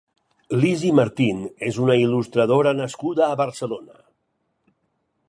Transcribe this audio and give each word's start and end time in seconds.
Lisi 0.61 0.93
Martín 0.99 1.43
és 1.67 1.77
una 1.83 1.97
il·lustradora 2.05 2.73
nascuda 2.81 3.27
a 3.29 3.39
Barcelona. 3.43 3.99